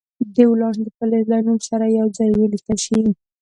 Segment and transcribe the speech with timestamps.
[0.35, 2.97] دا ولانس د فلز له نوم سره یو ځای ولیکل شي.